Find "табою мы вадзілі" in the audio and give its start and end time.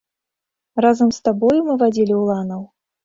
1.27-2.13